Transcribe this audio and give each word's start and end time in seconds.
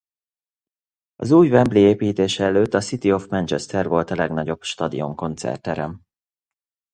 Az 1.15 1.31
új 1.31 1.49
Wembley 1.49 1.83
építése 1.83 2.43
előtt 2.43 2.73
a 2.73 2.79
City 2.79 3.11
of 3.13 3.27
Manchester 3.27 3.87
volt 3.87 4.09
a 4.11 4.15
legnagyobb 4.15 4.61
stadion-koncertterem. 4.61 6.01